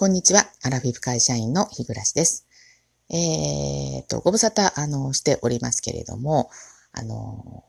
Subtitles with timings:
[0.00, 0.46] こんにちは。
[0.62, 2.46] アラフィフ会社員の日暮です。
[3.10, 6.48] えー、と、ご無沙汰、あの、しておりますけれども、
[6.92, 7.62] あの、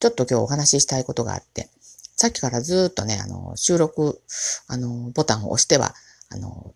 [0.00, 1.68] ちょっと今日お話ししたいことがあって、
[2.16, 4.22] さっきからずっとね、あの、収録、
[4.66, 5.94] あの、ボタンを押しては、
[6.30, 6.72] あの、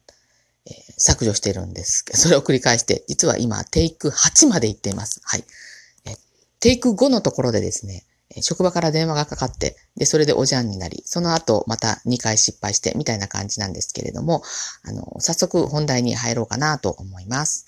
[0.67, 5.23] えー、削除してるんですけど、 それを繰り返して、実は今、テイク8まで行っています。
[5.25, 5.45] はい。
[6.05, 6.17] え
[6.61, 8.05] テイク5のところでですね、
[8.41, 14.43] 職場から電話がかかって、で、それでおじゃんになり、その後また2回失敗して、みたいな感じなんですけれども、
[14.83, 17.65] あの、早速本題に入ろうかなと思います。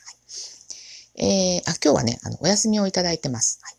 [1.17, 3.61] はい、えー、あ、今日はね、あの、お休みをいただいてます。
[3.63, 3.75] はい、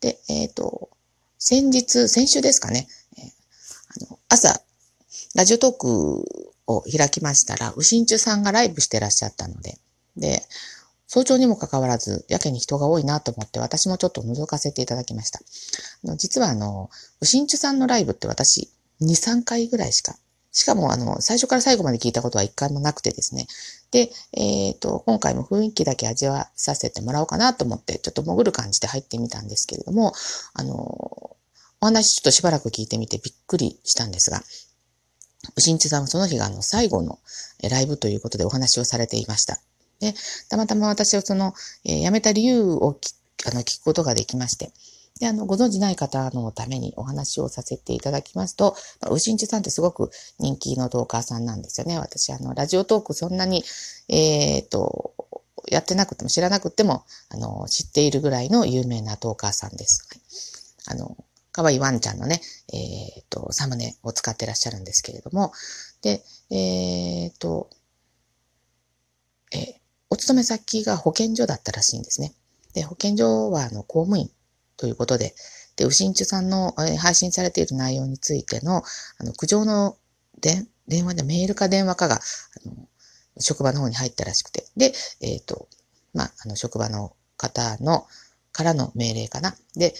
[0.00, 0.90] で、えっ、ー、と、
[1.38, 3.24] 先日、先週ですかね、えー、
[4.08, 4.60] あの朝、
[5.34, 9.78] ラジオトークを開きましたら、ウシンチュさんがライブしてらっしゃったので、
[10.16, 10.42] で、
[11.14, 15.38] 早朝にもかかわらず、やけに人が多いなと思って、私もちょっと覗かせていただきました。
[16.02, 18.68] あの実はあの、ウシンチュさんのライブって私、
[19.00, 20.16] 2、3回ぐらいしか、
[20.50, 23.46] しかもあの、最初から最後まで聞いたことは1回もなくてですね。
[23.92, 30.14] で、えっ、ー、と、今回も雰囲気だけ味わさせてもらおうかなと思って、ちょっと潜る感じで入ってみたんですけれども、
[30.52, 31.36] あの、お
[31.82, 34.42] 話ちょっとしばらく聞いてみてびっくりしたんですが、
[35.54, 37.20] ウシンチュさんはその日があの最後の
[37.70, 39.60] ライブということでお話をされていました。
[40.04, 40.14] で、
[40.48, 42.98] たまたま私はその、えー、辞めた理由を
[43.46, 44.70] あの聞くことができまして、
[45.20, 48.76] で、あの、ご存知ない方のためにお話をさせていただきますと、
[49.10, 51.98] うしんちさんってすごく人気のトーカーさんなんですよね。
[51.98, 53.64] 私、あの、ラジオトークそんなに、
[54.08, 55.14] えっ、と、
[55.70, 60.06] やってなくても知らなくても、あの、知っているぐらいの有名なトーカーさんです。
[60.88, 61.16] はい、あの、
[61.52, 62.40] かわいいワンちゃんのね、
[62.72, 65.52] えっ、と、サムネを使ってらっしゃるんですけれども、
[66.02, 67.70] で、えっ、と、
[69.52, 69.80] え、
[70.14, 72.34] お勤め先が保健所だったらしいんですね。
[72.72, 74.30] で、保健所はあの公務員
[74.76, 75.34] ということで、
[75.74, 78.84] で、ウシンチュさんの、配信されている内容についての、
[79.18, 79.96] あの、苦情の
[80.40, 82.18] で電話でメールか電話かが、あ
[82.68, 82.88] の、
[83.40, 85.68] 職場の方に入ったらしくて、で、えっ、ー、と、
[86.12, 88.06] まあ、あの、職場の方の、
[88.54, 89.56] からの命令かな。
[89.74, 89.94] で、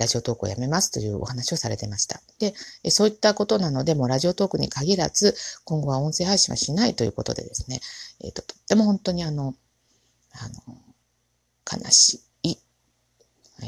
[0.00, 2.20] ラジオトークをやめますというお話をされてました。
[2.40, 2.52] で、
[2.90, 7.80] そういったことなので、もうラジオトークに限らず、今後は音声配信はしないということでですね、
[8.24, 9.54] えっ、と、とっても本当にあの、
[10.32, 10.76] あの、
[11.72, 12.56] 悲しい、
[13.62, 13.64] え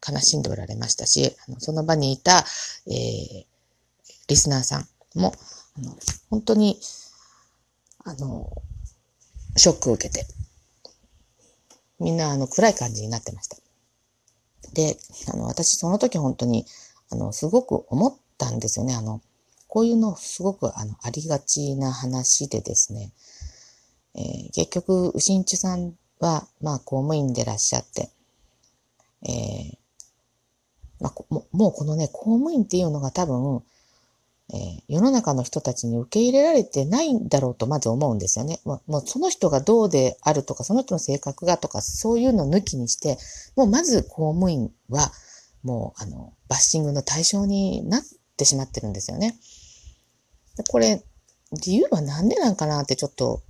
[0.00, 2.44] ー、悲しんでおられましたし、あのその場にいた、
[2.88, 3.44] えー、
[4.26, 5.32] リスナーさんも、
[5.78, 5.96] あの
[6.30, 6.80] 本当に、
[8.04, 8.50] あの、
[9.56, 10.26] ショックを受けて、
[12.02, 13.56] みんなあの暗い感じになってました。
[14.74, 14.96] で、
[15.32, 16.66] あの、私その時本当に、
[17.10, 18.94] あの、すごく思ったんですよね。
[18.94, 19.20] あの、
[19.68, 23.12] こういうのすごくあのありがちな話でですね、
[24.14, 28.10] えー、結局、牛んちさんは、まあ、公務員でいらっしゃって、
[29.22, 29.76] えー、
[31.00, 33.62] まあ、ももうこのね、公務員っていうのが多分、
[34.50, 38.60] えー、世の中の人たちに受け入れられてないんだろうとまず思うんですよね。
[38.64, 43.18] もうその人がどうであるとか、その人の性格がとか、そういうの抜きにして、
[43.56, 45.10] もうまず公務員は、
[45.62, 48.02] もう、あの、バッシングの対象になっ
[48.36, 49.38] てしまってるんですよね。
[50.70, 51.02] これ、
[51.64, 53.42] 理由はなんでなんかなってちょっと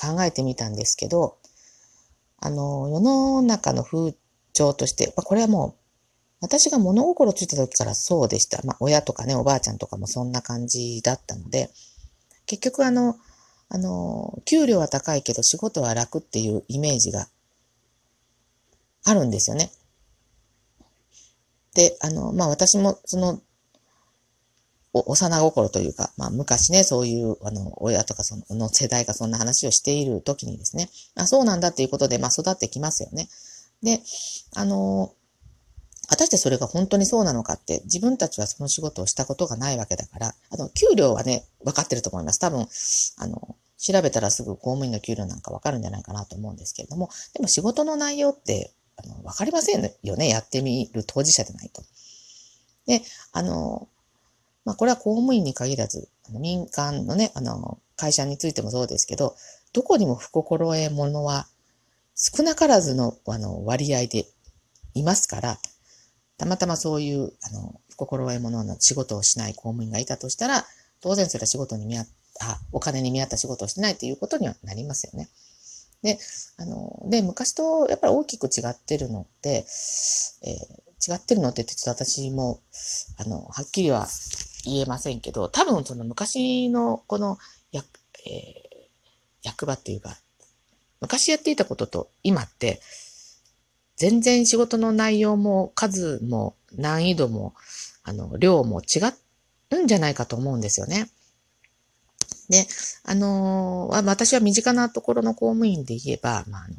[0.00, 1.38] 考えてみたんですけど、
[2.38, 4.14] あの、世の中の風
[4.54, 5.81] 潮として、まあ、これはもう
[6.42, 8.60] 私が物心ついた時からそうでした。
[8.64, 11.70] まあ、親とかね、おばあちゃんとかもそんな感じだったので、
[12.46, 13.16] 結局あの、
[13.68, 17.28] あの、給料は高いけど仕事は楽っていうイメージが
[19.04, 19.70] あるんですよね。
[21.74, 23.40] で、あの、まあ私もその、
[24.92, 33.28] お幼心というか、まあ昔ね、そういう、あの、親とかその世代がそんな話をしている時にですね、あ、そうなんだっていうことで、まあ育ってきますよね。
[33.82, 34.02] で、
[34.54, 35.14] あの、
[36.12, 42.38] 果たしてそれが本当にそうなのかって、自分たちはその仕事をしたことがないわけだから、あの、給料はね、分かってると思います。
[42.38, 42.66] 多分、
[43.16, 50.28] あの、調べたらすぐ公務員の給料なんか分かるんじゃないかなと思うんですけれども、でも仕事の内容って、あの、分かりませんよね。
[50.28, 51.82] やってみる当事者でないと。
[52.86, 53.00] で、
[53.32, 53.88] あの、
[54.66, 59.34] まあ、これは公務員に限らず、あの民間のね、あの、会社についてもそうですけど、
[59.72, 61.46] どこにも不心得者は
[62.14, 64.26] 少なからずのあの割合で
[64.94, 65.58] いますから、
[66.42, 70.66] たまたまそういう、あの、心得物の仕事をしない公務員がいたとしたら、
[71.00, 75.28] 当然それは仕事に見合った、お金に見合った仕事をしてないということにはなりますよね。
[76.02, 76.18] で、
[76.56, 79.64] あの、で、昔とやっぱり大きく違ってるのって、
[80.42, 82.58] えー、違ってるのってちょっと私も、
[83.18, 84.08] あの、はっきりは
[84.64, 87.38] 言えませんけど、多分その昔のこの
[87.70, 87.86] 役、
[88.26, 88.34] えー、
[89.44, 90.16] 役場っていうか、
[91.00, 92.80] 昔やっていたことと今って、
[94.02, 97.54] 全然仕事の内容も数も難易度も、
[98.02, 98.98] あの、量も違
[99.70, 101.08] うんじゃないかと思うんですよね。
[102.48, 102.66] で、
[103.04, 106.74] あのー、私は身近なところの公務員で言えば、まあ、あの、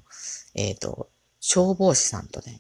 [0.54, 1.08] えっ、ー、と、
[1.40, 2.60] 消防士さんとね、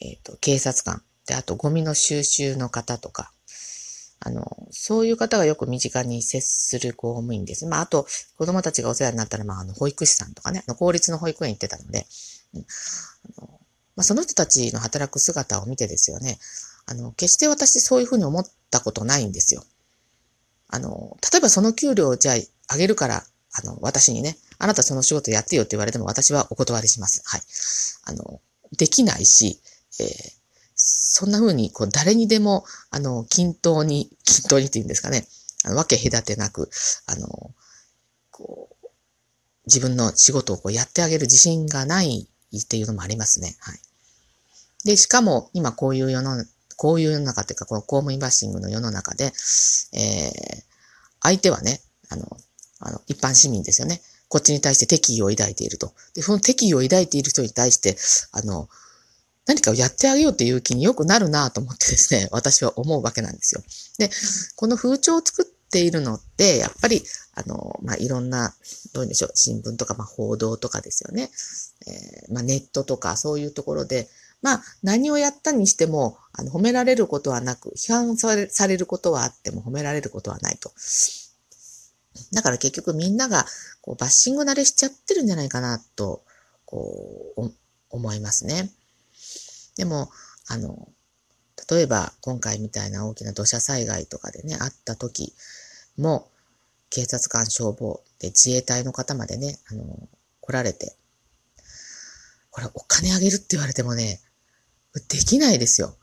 [0.00, 3.30] えっ、ー、と、警察官、で、あとゴミの収集の方とか、
[4.20, 7.66] あの、そういう方がよく身近に接する公務員です。
[7.66, 8.06] まあ、あと、
[8.38, 12.06] 子供たちがお世話になったら、まあ、あの、保育士さんとかね、あの公立の保育園行ってたので、
[12.54, 12.66] うん、
[13.96, 16.38] まあ、その人たちの働く姿を見てですよね、
[16.86, 19.64] あの、決して私そういうふうに思ったことないんですよ。
[20.68, 22.34] あの、例えばその給料をじゃあ
[22.68, 27.22] あげるから、あの、私にね、あなたその仕事やってよって言われても私はお断りします。
[27.26, 27.42] はい。
[28.04, 28.40] あの、
[28.76, 29.60] できないし、
[30.00, 30.32] えー、
[30.74, 35.26] そんな風に、こう、誰にでも、あの、均等に、均等にって言うんですかね、
[35.64, 36.70] あの、わけ隔てなく、
[37.06, 37.50] あの、
[38.30, 38.86] こう、
[39.66, 43.56] 自分の仕事をこうやってあげる自信がないっていうのもありますね。
[43.60, 43.78] はい。
[44.84, 46.44] で、しかも、今こういう世の
[46.82, 49.32] こういう世の中っていうか、この公務員バッシングの世の中で、えー、
[51.20, 52.26] 相手はね、あの、
[52.80, 54.02] あの、一般市民ですよね。
[54.26, 55.92] こっちに対して敵意を抱いていると。
[56.14, 57.96] で、その敵意を抱いている人に対して、
[58.32, 58.68] あの、
[59.46, 63.62] 何かをやってあげようっていう気によくなるなと思ってですね、私は思うわけなんですよ。
[63.98, 64.10] で、
[64.56, 67.04] この風潮を作っているのって、やっぱり、
[67.34, 68.54] あの、まあ、いろんな、
[68.92, 71.30] どうでしょう、新聞とか、まあ、報道とかですよね。
[71.86, 74.08] えー、まあ、ネットとか、そういうところで、
[74.42, 80.72] まあ、何をやったにしても、あの、褒められることはなく、批判されされることはあっても褒められることはないと。
[82.32, 83.46] だから結局みんなが、
[83.80, 86.24] こう、バッシング慣れしちゃってるんじゃないかな、と、
[86.66, 87.52] こう、
[87.90, 88.70] 思いますね。
[89.76, 90.10] でも、
[90.48, 90.88] あの、
[91.70, 95.34] 例えば今回みたいな大きな土砂災害とかでね、あった時
[95.96, 96.31] も、
[96.94, 100.10] 警察官消防で自衛隊の方までね、あの、
[100.42, 100.94] 来られて、
[102.50, 104.20] これお金あげるって言われてもね、
[105.08, 105.96] できないですよ。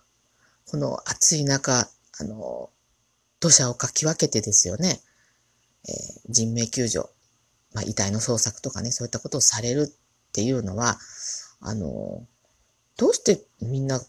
[0.66, 1.88] この暑い中、
[2.20, 2.72] あの、
[3.40, 5.00] 土砂をかき分けてですよね、
[5.88, 5.96] えー、
[6.28, 7.08] 人命救助、
[7.72, 10.98] まあ、遺体の捜索とかね、そういったことをされるっていうのは、
[11.62, 12.26] あの、
[12.98, 14.00] どうしてみんな、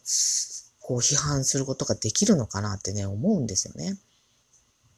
[0.80, 3.98] こう批判することができるのかなってね、思うんですよね。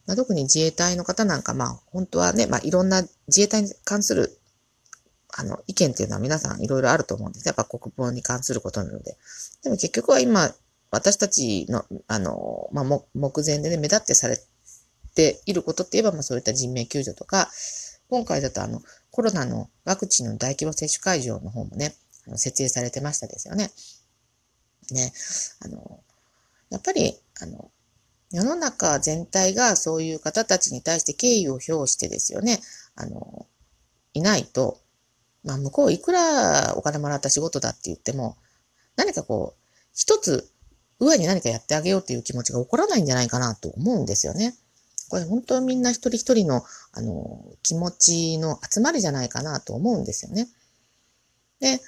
[0.06, 4.38] まあ、特に自衛隊の方なんか、まあ、本当はね、まあ、いろんな自衛隊に関する
[5.34, 7.46] あの、意見っていうのは皆さんいろいろあると思うんです。
[7.46, 9.16] やっぱ国防に関することなので。
[9.62, 10.54] でも結局は今、
[10.90, 14.38] 私たちの、あの、まあ、目前でね、目立ってされ
[15.14, 17.50] ていることって言えば、まあ、そういった人命救助とか、
[18.10, 21.94] 今回だとあの、コロナのワクチンの大規模接種会場の方もね、
[22.26, 23.70] あの設営されてましたですよね。
[24.90, 25.12] ね、
[25.60, 26.00] あの、
[26.68, 27.70] やっぱり、あの、
[28.32, 32.60] 世の中全体がそういう方たちに対して敬意を表してですよね、
[32.96, 33.46] あの、
[34.14, 34.80] いないと、
[35.44, 38.36] まあ、向こういくらお金もらった仕事だって言っても、
[38.96, 39.62] 何かこう、
[39.94, 40.48] 一つ、
[40.98, 44.54] 上に何かやってあげようっていう気持ちが起こらないんじゃないかなと思うんですよね。
[45.08, 50.48] これ本当みんな一人一人の、あの、気持ちの集まりじゃないかなと思うんですよね。
[51.60, 51.80] で、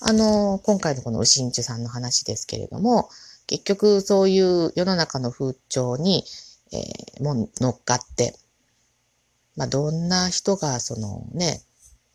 [0.00, 3.08] あの、今回のこの牛んちゅさんの話ですけれども、
[3.46, 6.24] 結局そういう世の中の風潮に、
[6.72, 8.34] えー、も乗っかって、
[9.56, 11.62] まあ、どんな人がそのね、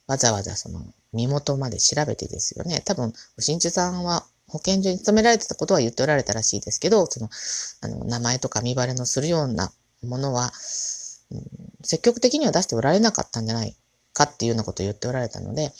[0.07, 0.81] わざわざその
[1.13, 2.81] 身元まで調べてですよね。
[2.85, 7.29] 多分、新中さんは保健所に勤められてたことは言っておられたらしいですけど、その、
[7.81, 9.71] あの、名前とか見バレのするような
[10.03, 10.51] ものは、
[11.31, 11.43] うん、
[11.83, 13.75] 積極的には出しておられなかったんじゃない
[14.13, 15.71] かっていうようなことを言っておられたので、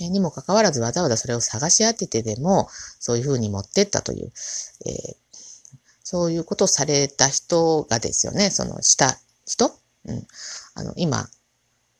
[0.00, 4.32] にもかかわらずわざわざそれを探し当ててでも、そういうふうに持ってったという、
[4.86, 5.16] えー、
[6.02, 9.70] そういうことをされた人がですよね、そのした人、
[10.06, 10.26] うん、
[10.74, 11.28] あの、今、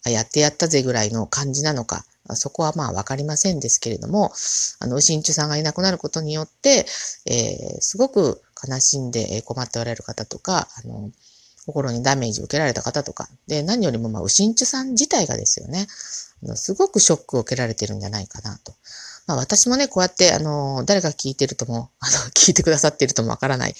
[0.07, 4.33] やってやったぜぐらいの感じなのか、そこはまあわかりませんですけれども、
[4.81, 6.87] あの、新中さんがいなくなることによって、
[7.27, 11.11] えー、すごく悲しんで困っておられる方とか、あの、
[11.67, 15.87] 心にダメージを受けられた方とか、で、何よりもまあ、牛んちさん自体がですよね、
[16.57, 18.75] すごくショックを受けられてるんじゃないかなと。
[19.27, 23.75] まあ私もね、こうやって、あの、誰が聞いてるとも、あの、 聞いてくださってるともわからない、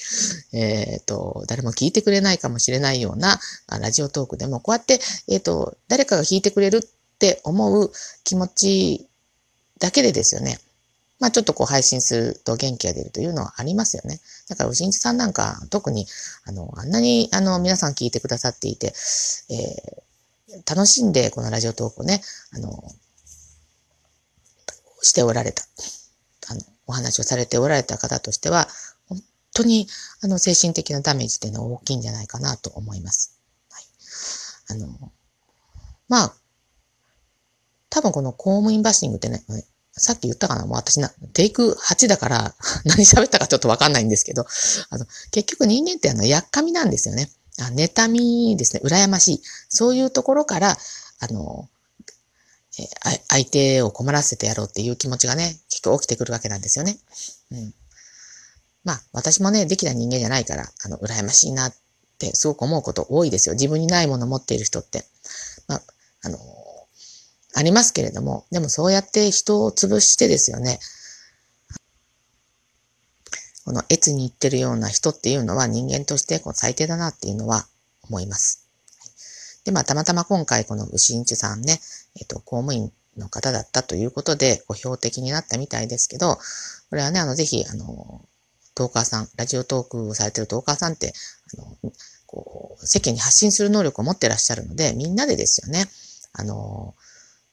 [0.53, 3.39] えっ、ー、と、誰も聞いてくれないかもしれないような、
[3.69, 7.93] ラジオトークでも、こうやって、えっ、ー、と、誰かが聞いてくれるって思う
[8.25, 9.09] 気持ち
[9.79, 10.59] だけでですよね。
[11.21, 14.21] まあちょっとこう配信すると元気が出るというのはありますよね。
[14.49, 16.07] だから、うしんちさんなんか、特に、
[16.45, 18.93] あの、あんなに、あの、皆さん聞いてくださっていて、
[19.49, 22.21] えー、楽しんでこのラジオトークをね、
[22.53, 22.83] あの、
[25.03, 25.63] しておられた、
[26.49, 28.69] あの、お話をされておられた方としては、
[29.09, 29.23] 本
[29.55, 29.89] 当に、
[30.21, 33.39] あの、精神的なダメージっていうのは大きいんじゃないかなと思います。
[33.71, 33.85] はい。
[34.69, 35.13] あの、
[36.09, 36.35] まあ、
[37.91, 39.45] 多分この公務員バッシングってね、
[39.97, 44.47] さっき言ったかなもう私な、テイク8だから 何喋ったかちょっとわかんないんですけど、
[44.91, 47.31] あの、結局人間ってあの、やっかみなんですよね。
[47.61, 49.43] あ妬みですね、羨ましい。
[49.69, 50.77] そういうところから、
[51.21, 51.69] あの、
[52.77, 52.89] え
[53.29, 56.99] 相手を困らせてやろうっていう気持ちがね、結構起きてくるわけなんですよね。
[57.53, 57.75] うん。
[58.83, 61.75] まあ、私もね、できた人間じゃないから、あの、羨ましいなっ
[62.19, 63.55] てすごく思うこと多いですよ。
[63.55, 65.05] 自分にないもの持っている人って。
[65.69, 65.83] まあ、
[66.23, 66.39] あの、
[67.55, 70.81] ありますけれども、でもそうやって人を潰してですよね、
[73.65, 77.67] この越に行ってるような人っていうのは人間としてこう最低だなっていうのは
[78.03, 78.69] 思います。
[79.65, 81.81] で、まあ、たまたま今回この牛んちさんね、
[82.21, 86.37] えっ、と、公務員の方だったということで、ご標的になったみたいですけど、
[86.91, 88.23] これはね、あの、ぜひ、あの、
[88.75, 91.15] トーカーさん、ラジオトークをされてるトーカーさんって、
[91.55, 91.93] あの、
[92.27, 95.87] こう、世間に発信する能力を持ってらっしゃるので、みんなでですよね、
[96.35, 96.95] あの、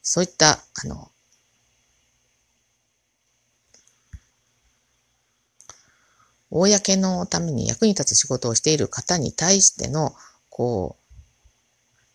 [0.02, 1.12] そういった、あの、
[6.50, 10.14] 公のために役に立つ仕事をしている方に対しての、
[10.50, 11.02] こう、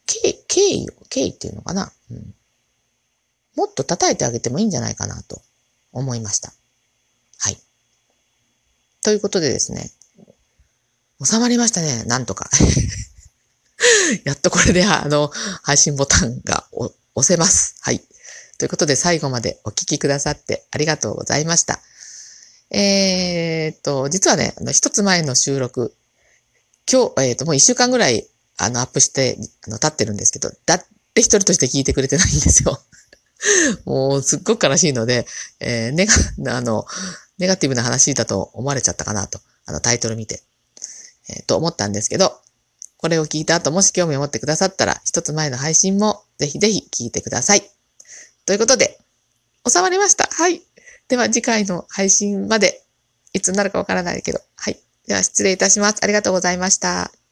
[0.06, 2.34] 敬意を、敬意っていうのかな、うん。
[3.56, 5.40] もっと叩いてあげてもいいんじゃないかなと
[5.92, 6.52] 思いました。
[7.38, 7.56] はい。
[9.02, 9.90] ということでですね、
[11.24, 12.50] 収まりましたね、なんとか。
[14.24, 15.30] やっとこれで、あの、
[15.62, 16.65] 配信ボタンが
[17.16, 17.76] 押せます。
[17.80, 18.00] はい。
[18.58, 21.80] ということで、最後までお聞きくださってありがとうございました。
[22.70, 25.94] えー、っと、実はね、あの、一つ前の収録、
[26.90, 28.26] 今日、えー、っと、もう一週間ぐらい、
[28.58, 32.80] あの、アップして、あの、経ってるんですけど、誰一人として聞いてくれてないんですよ。
[33.86, 35.26] もう、すっごく悲しいので、
[35.60, 36.86] えー、ネガ、あの、
[37.38, 40.42] ネガティブな話だと思われちゃったかなと、あの、タイトル見て、
[41.28, 42.38] えー、と思ったんですけど、
[42.98, 47.62] これを聞いた後、もし興味を持ってくださったら、一つ前の配信も、ぜひぜひ聞いてください。
[48.46, 48.98] ということで、
[49.68, 50.28] 収まりました。
[50.30, 50.62] はい。
[51.08, 52.82] では次回の配信まで、
[53.32, 54.80] いつになるかわからないけど、はい。
[55.06, 55.98] では失礼いたします。
[56.02, 57.25] ありがとうございました。